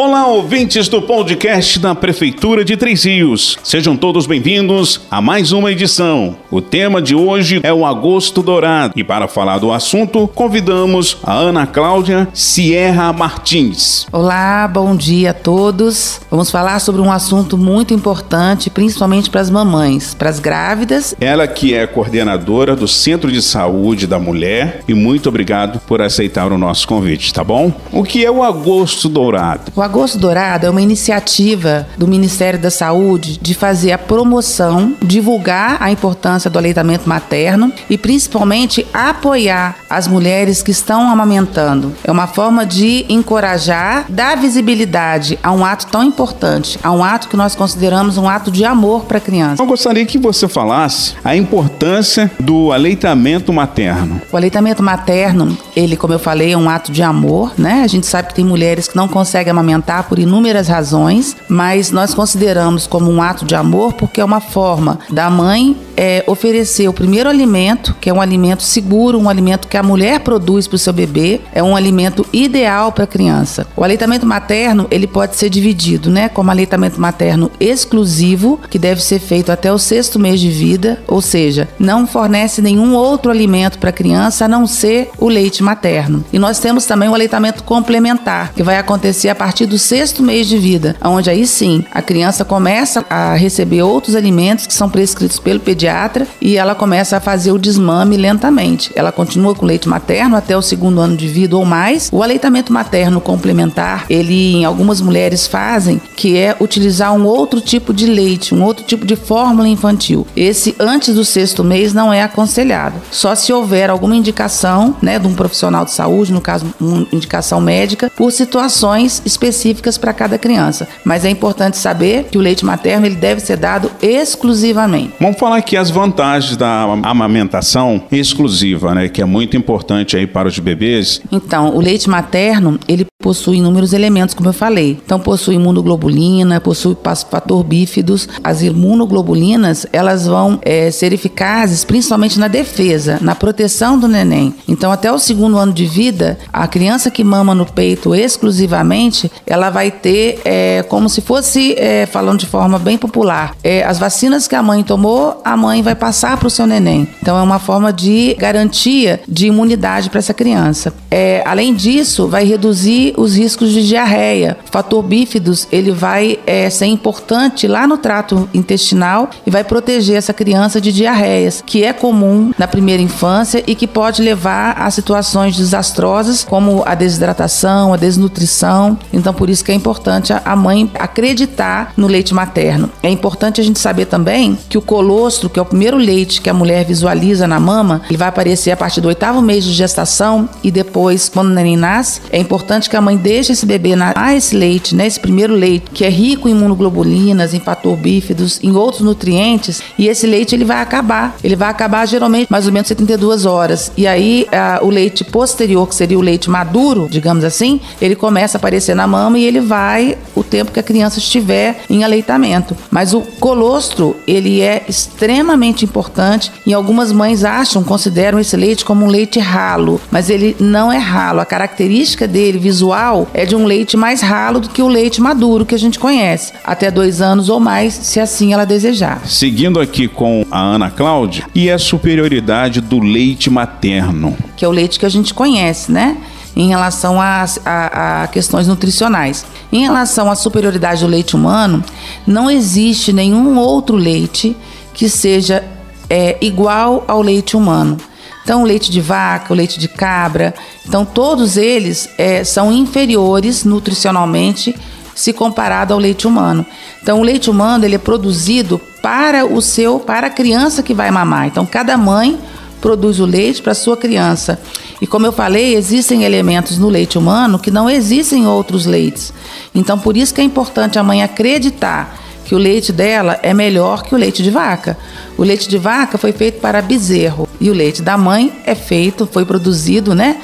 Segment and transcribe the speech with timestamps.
[0.00, 3.56] Olá, ouvintes do podcast da Prefeitura de Três Rios.
[3.62, 6.36] Sejam todos bem-vindos a mais uma edição.
[6.50, 11.32] O tema de hoje é o Agosto Dourado e para falar do assunto, convidamos a
[11.34, 14.04] Ana Cláudia Sierra Martins.
[14.10, 16.20] Olá, bom dia a todos.
[16.28, 21.14] Vamos falar sobre um assunto muito importante, principalmente para as mamães, para as grávidas.
[21.20, 26.50] Ela que é coordenadora do Centro de Saúde da Mulher e muito obrigado por aceitar
[26.50, 27.72] o nosso convite, tá bom?
[27.92, 29.70] O que é o Agosto Dourado?
[29.84, 35.90] Agosto Dourado é uma iniciativa do Ministério da Saúde de fazer a promoção, divulgar a
[35.90, 41.92] importância do aleitamento materno e principalmente apoiar as mulheres que estão amamentando.
[42.02, 47.28] É uma forma de encorajar, dar visibilidade a um ato tão importante, a um ato
[47.28, 49.62] que nós consideramos um ato de amor para a criança.
[49.62, 54.18] Eu gostaria que você falasse a importância do aleitamento materno.
[54.32, 57.82] O aleitamento materno, ele, como eu falei, é um ato de amor, né?
[57.84, 62.14] A gente sabe que tem mulheres que não conseguem amamentar por inúmeras razões, mas nós
[62.14, 66.92] consideramos como um ato de amor porque é uma forma da mãe é, oferecer o
[66.92, 70.78] primeiro alimento, que é um alimento seguro, um alimento que a mulher produz para o
[70.78, 73.66] seu bebê, é um alimento ideal para a criança.
[73.76, 79.18] O aleitamento materno ele pode ser dividido, né, como aleitamento materno exclusivo, que deve ser
[79.18, 83.90] feito até o sexto mês de vida, ou seja, não fornece nenhum outro alimento para
[83.90, 86.24] a criança a não ser o leite materno.
[86.32, 90.48] E nós temos também o aleitamento complementar, que vai acontecer a partir do sexto mês
[90.48, 95.38] de vida, onde aí sim a criança começa a receber outros alimentos que são prescritos
[95.38, 98.90] pelo pediatra pediatra e ela começa a fazer o desmame lentamente.
[98.94, 102.08] Ela continua com leite materno até o segundo ano de vida ou mais.
[102.12, 107.92] O aleitamento materno complementar, ele em algumas mulheres fazem, que é utilizar um outro tipo
[107.92, 110.26] de leite, um outro tipo de fórmula infantil.
[110.36, 113.00] Esse antes do sexto mês não é aconselhado.
[113.10, 117.60] Só se houver alguma indicação, né, de um profissional de saúde, no caso, uma indicação
[117.60, 119.53] médica, por situações específicas
[119.98, 120.86] para cada criança.
[121.04, 125.14] Mas é importante saber que o leite materno ele deve ser dado exclusivamente.
[125.20, 130.48] Vamos falar aqui as vantagens da amamentação exclusiva, né, que é muito importante aí para
[130.48, 131.20] os bebês.
[131.30, 135.00] Então, o leite materno, ele possui inúmeros elementos, como eu falei.
[135.04, 136.94] Então, possui imunoglobulina, possui
[137.30, 138.28] fator bífidos.
[138.42, 144.54] As imunoglobulinas, elas vão é, ser eficazes principalmente na defesa, na proteção do neném.
[144.68, 149.70] Então, até o segundo ano de vida, a criança que mama no peito exclusivamente, ela
[149.70, 154.48] vai ter, é, como se fosse, é, falando de forma bem popular, é, as vacinas
[154.48, 157.08] que a mãe tomou, a mãe vai passar para o seu neném.
[157.20, 160.92] Então, é uma forma de garantia de imunidade para essa criança.
[161.10, 164.56] É, além disso, vai reduzir os riscos de diarreia.
[164.66, 170.16] O fator bífidos ele vai é, ser importante lá no trato intestinal e vai proteger
[170.16, 174.90] essa criança de diarreias, que é comum na primeira infância e que pode levar a
[174.90, 178.98] situações desastrosas como a desidratação, a desnutrição.
[179.12, 182.90] Então, por isso que é importante a mãe acreditar no leite materno.
[183.02, 186.50] É importante a gente saber também que o colostro, que é o primeiro leite que
[186.50, 190.48] a mulher visualiza na mama, ele vai aparecer a partir do oitavo mês de gestação
[190.62, 194.14] e depois, quando o neném nasce, é importante que a mãe deixa esse bebê na,
[194.34, 198.72] esse leite, né, esse primeiro leite, que é rico em imunoglobulinas, em fator bífidos, em
[198.72, 201.36] outros nutrientes, e esse leite ele vai acabar.
[201.42, 203.92] Ele vai acabar geralmente mais ou menos 72 horas.
[203.96, 204.46] E aí
[204.82, 209.06] o leite posterior, que seria o leite maduro, digamos assim, ele começa a aparecer na
[209.06, 212.76] mama e ele vai o tempo que a criança estiver em aleitamento.
[212.90, 219.04] Mas o colostro, ele é extremamente importante e algumas mães acham, consideram esse leite como
[219.04, 221.40] um leite ralo, mas ele não é ralo.
[221.40, 225.64] A característica dele visual é de um leite mais ralo do que o leite maduro
[225.64, 229.26] que a gente conhece, até dois anos ou mais, se assim ela desejar.
[229.26, 234.36] Seguindo aqui com a Ana Cláudia, e a superioridade do leite materno?
[234.56, 236.16] Que é o leite que a gente conhece, né?
[236.56, 239.44] Em relação a, a, a, questões nutricionais.
[239.72, 241.82] Em relação à superioridade do leite humano,
[242.26, 244.56] não existe nenhum outro leite
[244.92, 245.64] que seja
[246.08, 247.96] é, igual ao leite humano.
[248.44, 250.54] Então, o leite de vaca, o leite de cabra,
[250.86, 254.74] então todos eles é, são inferiores nutricionalmente
[255.14, 256.66] se comparado ao leite humano.
[257.02, 261.10] Então, o leite humano ele é produzido para o seu, para a criança que vai
[261.10, 261.46] mamar.
[261.46, 262.38] Então, cada mãe
[262.84, 264.60] produz o leite para sua criança.
[265.00, 269.32] E como eu falei, existem elementos no leite humano que não existem em outros leites.
[269.74, 274.02] Então, por isso que é importante a mãe acreditar que o leite dela é melhor
[274.02, 274.98] que o leite de vaca.
[275.38, 279.26] O leite de vaca foi feito para bezerro e o leite da mãe é feito,
[279.26, 280.36] foi produzido, né,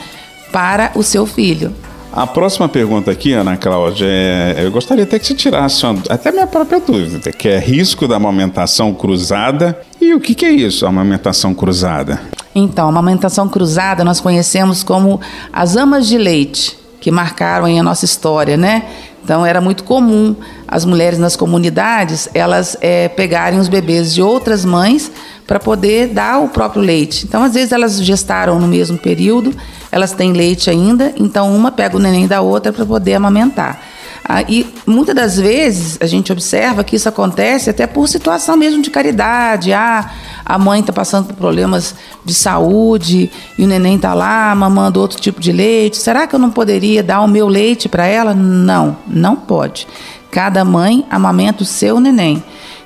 [0.51, 1.75] para o seu filho.
[2.11, 6.33] A próxima pergunta aqui, Ana Cláudia, é, eu gostaria até que você tirasse uma, até
[6.33, 9.79] minha própria dúvida, que é risco da amamentação cruzada.
[10.01, 12.21] E o que, que é isso, amamentação cruzada?
[12.55, 15.21] Então, a amamentação cruzada nós conhecemos como
[15.53, 18.85] as amas de leite, que marcaram a nossa história, né?
[19.23, 20.35] Então, era muito comum
[20.67, 25.13] as mulheres nas comunidades elas é, pegarem os bebês de outras mães
[25.47, 27.27] para poder dar o próprio leite.
[27.27, 29.55] Então, às vezes, elas gestaram no mesmo período,
[29.93, 33.81] elas têm leite ainda, então uma pega o neném da outra para poder amamentar.
[34.25, 38.83] Ah, e muitas das vezes a gente observa que isso acontece até por situação mesmo
[38.83, 39.73] de caridade.
[39.73, 40.11] Ah,
[40.45, 41.95] a mãe está passando por problemas
[42.25, 45.97] de saúde e o neném está lá mamando outro tipo de leite.
[45.97, 48.35] Será que eu não poderia dar o meu leite para ela?
[48.35, 49.87] Não, não pode.
[50.31, 52.43] Cada mãe amamenta o seu neném.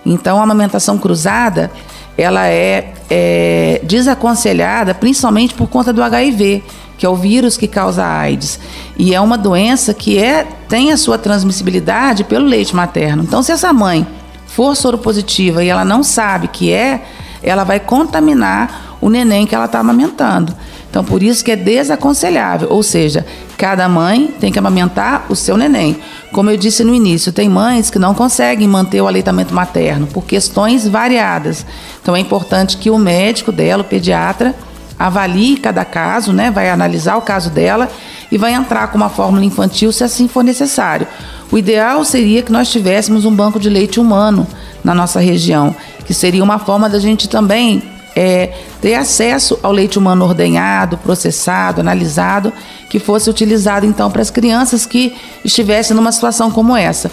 [0.07, 1.71] Então, a amamentação cruzada
[2.17, 6.63] ela é, é desaconselhada principalmente por conta do HIV
[6.97, 8.59] que é o vírus que causa AIDS.
[8.96, 13.23] E é uma doença que é, tem a sua transmissibilidade pelo leite materno.
[13.23, 14.06] Então, se essa mãe
[14.46, 17.02] for soropositiva e ela não sabe que é,
[17.43, 20.55] ela vai contaminar o neném que ela está amamentando.
[20.88, 23.26] Então, por isso que é desaconselhável, ou seja,
[23.58, 25.99] cada mãe tem que amamentar o seu neném.
[26.32, 30.25] Como eu disse no início, tem mães que não conseguem manter o aleitamento materno por
[30.25, 31.67] questões variadas.
[32.00, 34.55] Então, é importante que o médico dela, o pediatra,
[34.97, 36.50] avalie cada caso, né?
[36.50, 37.90] Vai analisar o caso dela
[38.35, 41.07] e vai entrar com uma fórmula infantil se assim for necessário.
[41.53, 44.45] O ideal seria que nós tivéssemos um banco de leite humano
[44.83, 45.73] na nossa região,
[46.05, 47.81] que seria uma forma da gente também
[48.17, 52.53] é, ter acesso ao leite humano ordenhado, processado, analisado,
[52.91, 55.15] que fosse utilizado então para as crianças que
[55.45, 57.13] estivessem numa situação como essa.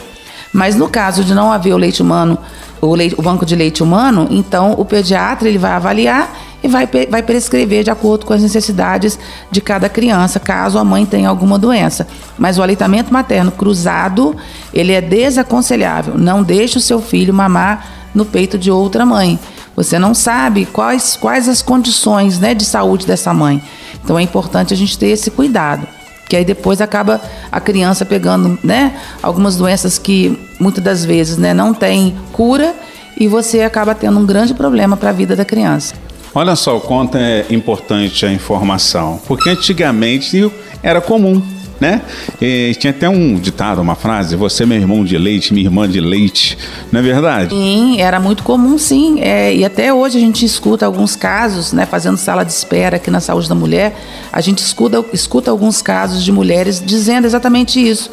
[0.52, 2.36] Mas no caso de não haver o leite humano,
[2.82, 6.88] o, leite, o banco de leite humano, então o pediatra ele vai avaliar e vai,
[7.10, 9.18] vai prescrever de acordo com as necessidades
[9.50, 12.08] de cada criança, caso a mãe tenha alguma doença.
[12.38, 14.36] Mas o aleitamento materno cruzado,
[14.74, 16.18] ele é desaconselhável.
[16.18, 19.40] Não deixe o seu filho mamar no peito de outra mãe.
[19.76, 23.62] Você não sabe quais, quais as condições né, de saúde dessa mãe.
[24.04, 25.88] Então é importante a gente ter esse cuidado.
[26.30, 27.20] Que aí depois acaba
[27.52, 32.76] a criança pegando né, algumas doenças que muitas das vezes né, não tem cura
[33.18, 35.94] e você acaba tendo um grande problema para a vida da criança.
[36.34, 40.50] Olha só o quanto é importante a informação, porque antigamente
[40.82, 41.42] era comum,
[41.78, 42.02] né?
[42.42, 45.90] E tinha até um ditado, uma frase: Você é meu irmão de leite, minha irmã
[45.90, 46.58] de leite,
[46.90, 47.54] não é verdade?
[47.54, 49.20] Sim, era muito comum, sim.
[49.20, 51.86] É, e até hoje a gente escuta alguns casos, né?
[51.86, 53.94] Fazendo sala de espera aqui na saúde da mulher,
[54.32, 58.10] a gente escuta, escuta alguns casos de mulheres dizendo exatamente isso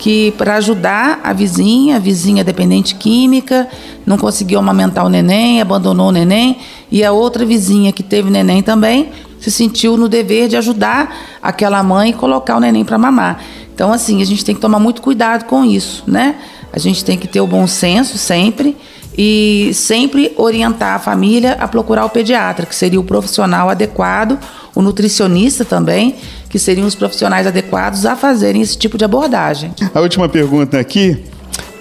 [0.00, 3.68] que para ajudar a vizinha, a vizinha dependente química,
[4.06, 6.56] não conseguiu amamentar o neném, abandonou o neném,
[6.90, 11.82] e a outra vizinha que teve neném também se sentiu no dever de ajudar aquela
[11.82, 13.44] mãe e colocar o neném para mamar.
[13.74, 16.36] Então, assim, a gente tem que tomar muito cuidado com isso, né?
[16.72, 18.76] A gente tem que ter o bom senso sempre
[19.18, 24.38] e sempre orientar a família a procurar o pediatra, que seria o profissional adequado,
[24.74, 26.14] o nutricionista também,
[26.50, 29.72] que seriam os profissionais adequados a fazerem esse tipo de abordagem.
[29.94, 31.24] A última pergunta aqui: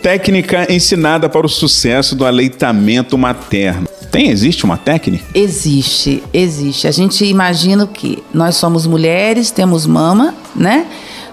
[0.01, 3.87] técnica ensinada para o sucesso do aleitamento materno.
[4.11, 5.25] Tem, existe uma técnica?
[5.33, 6.87] Existe, existe.
[6.87, 10.85] A gente imagina que nós somos mulheres, temos mama, né?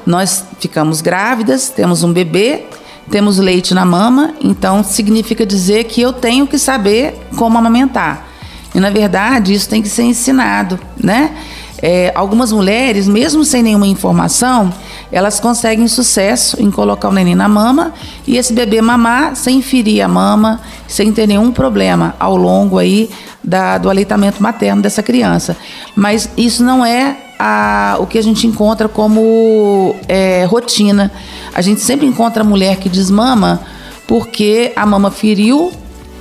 [0.05, 2.65] Nós ficamos grávidas, temos um bebê,
[3.11, 8.29] temos leite na mama, então significa dizer que eu tenho que saber como amamentar.
[8.75, 11.35] E na verdade isso tem que ser ensinado, né?
[11.82, 14.73] É, algumas mulheres, mesmo sem nenhuma informação,
[15.12, 17.92] elas conseguem sucesso em colocar o neném na mama
[18.26, 23.11] e esse bebê mamar sem ferir a mama, sem ter nenhum problema ao longo aí
[23.45, 25.56] da, do aleitamento materno dessa criança.
[25.95, 31.12] Mas isso não é a, o que a gente encontra como é, rotina.
[31.54, 33.61] A gente sempre encontra mulher que desmama
[34.06, 35.73] porque a mama feriu,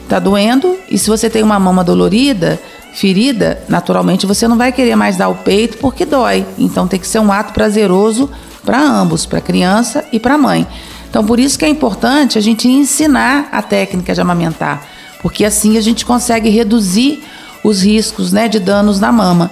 [0.10, 2.60] tá doendo, e se você tem uma mama dolorida,
[2.96, 6.46] ferida, naturalmente você não vai querer mais dar o peito porque dói.
[6.58, 8.30] Então tem que ser um ato prazeroso
[8.64, 10.66] para ambos, para a criança e para a mãe.
[11.10, 14.86] Então por isso que é importante a gente ensinar a técnica de amamentar,
[15.22, 17.24] porque assim a gente consegue reduzir
[17.64, 19.52] os riscos né, de danos na mama.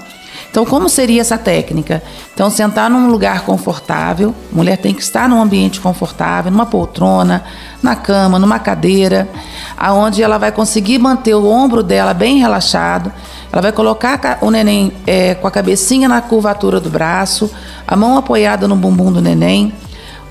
[0.54, 2.04] Então, como seria essa técnica?
[2.32, 7.44] Então, sentar num lugar confortável, mulher tem que estar num ambiente confortável, numa poltrona,
[7.82, 9.28] na cama, numa cadeira,
[9.76, 13.12] aonde ela vai conseguir manter o ombro dela bem relaxado.
[13.52, 17.50] Ela vai colocar o neném é, com a cabecinha na curvatura do braço,
[17.88, 19.74] a mão apoiada no bumbum do neném,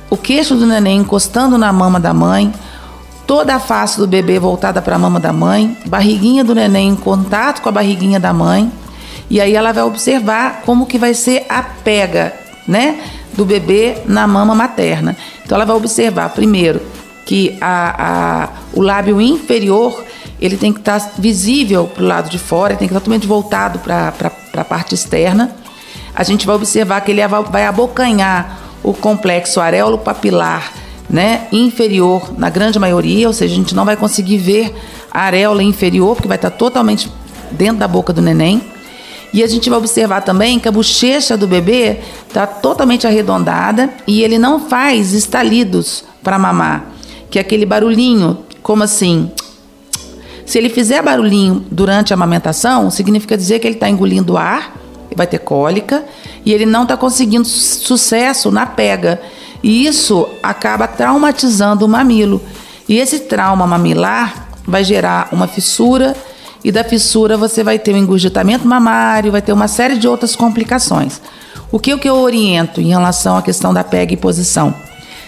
[0.09, 2.53] o queixo do neném encostando na mama da mãe,
[3.27, 6.97] toda a face do bebê voltada para a mama da mãe, barriguinha do neném em
[6.97, 8.71] contato com a barriguinha da mãe
[9.33, 12.35] e aí ela vai observar como que vai ser a pega,
[12.69, 13.01] né,
[13.33, 15.17] do bebê na mama materna.
[15.43, 16.83] Então ela vai observar primeiro
[17.25, 17.95] que a,
[18.43, 20.05] a, o lábio inferior
[20.39, 23.05] ele tem que estar tá visível para o lado de fora, tem que estar tá
[23.05, 24.13] totalmente voltado para
[24.55, 25.51] a parte externa,
[26.15, 30.71] a gente vai observar que ele vai abocanhar o complexo areolo papilar
[31.09, 34.75] né, inferior na grande maioria, ou seja, a gente não vai conseguir ver
[35.11, 37.11] a areola inferior, porque vai estar totalmente
[37.51, 38.61] dentro da boca do neném.
[39.33, 41.99] E a gente vai observar também que a bochecha do bebê
[42.29, 46.85] está totalmente arredondada e ele não faz estalidos para mamar,
[47.31, 49.31] que é aquele barulhinho, como assim.
[50.45, 54.77] Se ele fizer barulhinho durante a amamentação, significa dizer que ele está engolindo ar,
[55.17, 56.05] vai ter cólica,
[56.45, 59.21] e ele não está conseguindo sucesso na pega.
[59.63, 62.43] E isso acaba traumatizando o mamilo.
[62.89, 66.15] E esse trauma mamilar vai gerar uma fissura
[66.65, 70.37] e da fissura você vai ter um engurgitamento mamário, vai ter uma série de outras
[70.37, 71.21] complicações.
[71.71, 74.75] O que, o que eu oriento em relação à questão da pega e posição?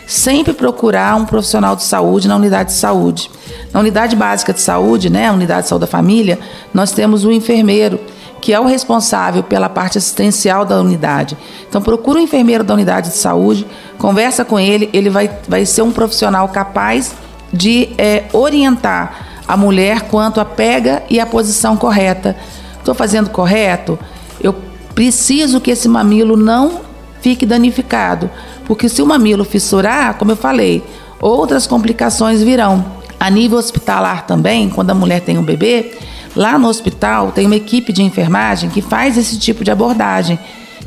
[0.06, 3.30] Sempre procurar um profissional de saúde na unidade de saúde.
[3.72, 6.38] Na unidade básica de saúde, né, a unidade de saúde da família,
[6.72, 7.98] nós temos o enfermeiro,
[8.42, 11.36] que é o responsável pela parte assistencial da unidade.
[11.66, 15.80] Então procura o enfermeiro da unidade de saúde, conversa com ele, ele vai, vai ser
[15.80, 17.14] um profissional capaz
[17.50, 22.36] de é, orientar a mulher quanto à pega e a posição correta.
[22.78, 23.98] Estou fazendo correto?
[24.40, 24.54] Eu
[24.94, 26.80] preciso que esse mamilo não
[27.20, 28.30] fique danificado,
[28.66, 30.84] porque se o mamilo fissurar, como eu falei,
[31.20, 32.84] outras complicações virão.
[33.18, 35.98] A nível hospitalar também, quando a mulher tem um bebê,
[36.36, 40.38] lá no hospital tem uma equipe de enfermagem que faz esse tipo de abordagem,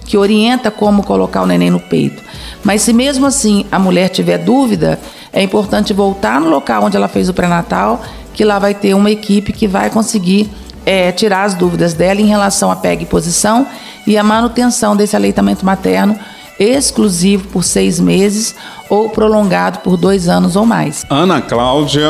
[0.07, 2.23] que orienta como colocar o neném no peito.
[2.63, 4.97] Mas se mesmo assim a mulher tiver dúvida,
[5.31, 8.01] é importante voltar no local onde ela fez o pré-natal
[8.33, 10.49] que lá vai ter uma equipe que vai conseguir
[10.85, 13.67] é, tirar as dúvidas dela em relação à pega e posição
[14.05, 16.17] e a manutenção desse aleitamento materno
[16.59, 18.55] exclusivo por seis meses
[18.89, 21.05] ou prolongado por dois anos ou mais.
[21.09, 22.09] Ana Cláudia,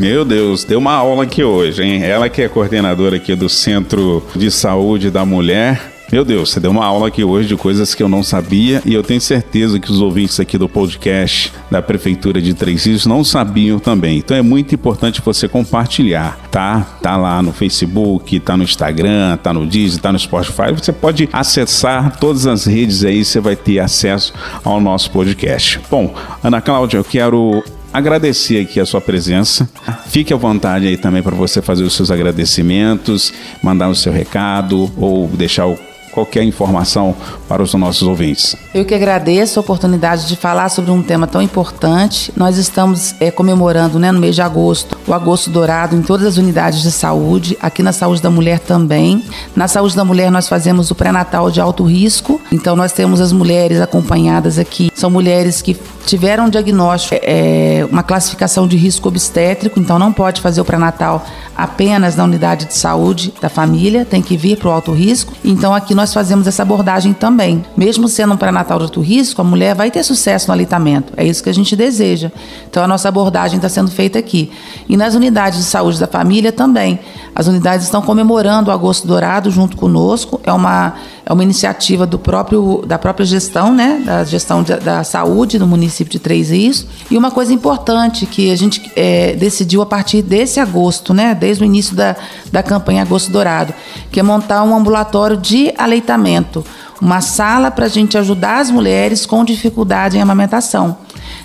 [0.00, 2.02] meu Deus, deu uma aula aqui hoje, hein?
[2.02, 6.70] Ela que é coordenadora aqui do Centro de Saúde da Mulher meu Deus, você deu
[6.70, 9.90] uma aula aqui hoje de coisas que eu não sabia e eu tenho certeza que
[9.90, 14.18] os ouvintes aqui do podcast da Prefeitura de Três Rios não sabiam também.
[14.18, 16.82] Então é muito importante você compartilhar, tá?
[17.00, 20.70] Tá lá no Facebook, tá no Instagram, tá no Disney, tá no Spotify.
[20.76, 25.80] Você pode acessar todas as redes aí, você vai ter acesso ao nosso podcast.
[25.90, 26.14] Bom,
[26.44, 29.66] Ana Cláudia, eu quero agradecer aqui a sua presença.
[30.08, 34.92] Fique à vontade aí também para você fazer os seus agradecimentos, mandar o seu recado
[34.98, 37.14] ou deixar o qualquer informação
[37.48, 38.54] para os nossos ouvintes.
[38.72, 42.32] Eu que agradeço a oportunidade de falar sobre um tema tão importante.
[42.36, 46.36] Nós estamos é, comemorando né, no mês de agosto o Agosto Dourado em todas as
[46.36, 49.24] unidades de saúde, aqui na Saúde da Mulher também.
[49.56, 53.32] Na Saúde da Mulher nós fazemos o pré-natal de alto risco, então nós temos as
[53.32, 54.90] mulheres acompanhadas aqui.
[54.94, 55.76] São mulheres que
[56.06, 61.24] tiveram um diagnóstico, é, uma classificação de risco obstétrico, então não pode fazer o pré-natal
[61.56, 65.32] apenas na unidade de saúde da família, tem que vir para o alto risco.
[65.44, 67.62] Então aqui nós fazemos essa abordagem também.
[67.76, 71.12] Mesmo sendo um pré-natal de alto risco, a mulher vai ter sucesso no aleitamento.
[71.18, 72.32] É isso que a gente deseja.
[72.70, 74.50] Então a nossa abordagem está sendo feita aqui.
[74.88, 76.98] E nas unidades de saúde da família também.
[77.34, 80.40] As unidades estão comemorando o Agosto Dourado junto conosco.
[80.44, 80.94] É uma,
[81.24, 84.02] é uma iniciativa do próprio, da própria gestão, né?
[84.04, 86.86] Da gestão de, da saúde no município de Três Rios.
[87.10, 91.34] E uma coisa importante que a gente é, decidiu a partir desse agosto, né?
[91.34, 92.16] Desde o início da,
[92.50, 93.72] da campanha Agosto Dourado,
[94.10, 96.64] que é montar um ambulatório de aleitamento.
[97.00, 100.96] Uma sala para a gente ajudar as mulheres com dificuldade em amamentação.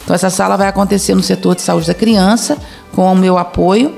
[0.04, 2.58] Então, essa sala vai acontecer no setor de saúde da criança,
[2.94, 3.94] com o meu apoio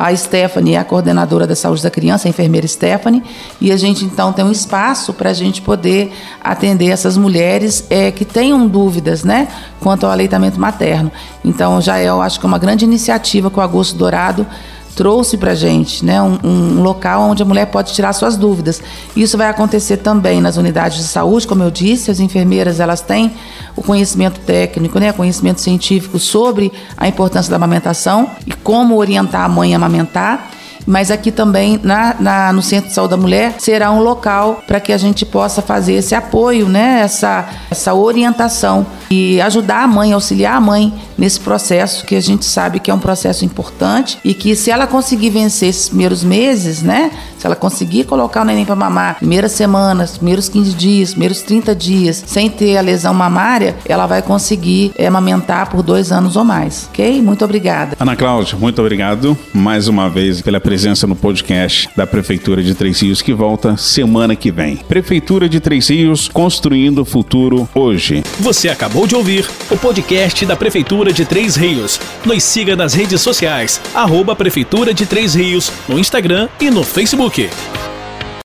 [0.00, 3.22] a Stephanie é a coordenadora da saúde da criança, a enfermeira Stephanie,
[3.60, 6.10] e a gente então tem um espaço para a gente poder
[6.42, 11.12] atender essas mulheres é, que tenham dúvidas, né, quanto ao aleitamento materno.
[11.44, 14.46] Então já é, eu acho que é uma grande iniciativa que o Agosto Dourado
[14.94, 18.82] trouxe para gente, né, um, um, local onde a mulher pode tirar suas dúvidas.
[19.16, 23.32] Isso vai acontecer também nas unidades de saúde, como eu disse, as enfermeiras elas têm
[23.76, 29.48] o conhecimento técnico, né, conhecimento científico sobre a importância da amamentação e como orientar a
[29.48, 30.50] mãe a amamentar
[30.86, 34.80] mas aqui também na, na, no Centro de Saúde da Mulher será um local para
[34.80, 40.12] que a gente possa fazer esse apoio, né, essa, essa orientação e ajudar a mãe,
[40.12, 44.34] auxiliar a mãe nesse processo que a gente sabe que é um processo importante e
[44.34, 48.66] que se ela conseguir vencer esses primeiros meses, né, se ela conseguir colocar o neném
[48.66, 53.74] para mamar, primeiras semanas, primeiros 15 dias, primeiros 30 dias, sem ter a lesão mamária,
[53.86, 57.22] ela vai conseguir é, amamentar por dois anos ou mais, ok?
[57.22, 57.96] Muito obrigada.
[57.98, 63.00] Ana Cláudia, muito obrigado mais uma vez pela presença no podcast da Prefeitura de Três
[63.00, 64.76] Rios que volta semana que vem.
[64.76, 68.22] Prefeitura de Três Rios construindo o futuro hoje.
[68.38, 71.98] Você acabou de ouvir o podcast da Prefeitura de Três Rios.
[72.22, 76.84] Nos siga nas redes sociais, arroba Prefeitura de Três Rios, no Instagram e no
[77.30, 77.89] Facebook.